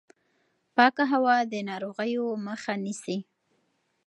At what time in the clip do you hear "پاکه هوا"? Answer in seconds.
0.75-1.35